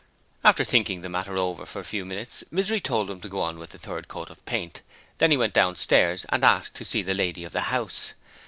After 0.43 0.63
thinking 0.65 1.01
the 1.01 1.09
matter 1.09 1.37
over 1.37 1.63
for 1.63 1.79
a 1.79 1.83
few 1.85 2.05
minutes, 2.05 2.43
Misery 2.49 2.81
told 2.81 3.07
them 3.07 3.21
to 3.21 3.29
go 3.29 3.39
on 3.39 3.59
with 3.59 3.69
the 3.69 3.77
third 3.77 4.07
coat 4.07 4.31
of 4.31 4.43
paint. 4.47 4.81
Then 5.19 5.29
he 5.29 5.37
went 5.37 5.53
downstairs 5.53 6.25
and 6.29 6.43
asked 6.43 6.73
to 6.77 6.85
see 6.85 7.03
the 7.03 7.13
lady 7.13 7.43
of 7.43 7.53
the 7.53 7.61
house. 7.69 8.13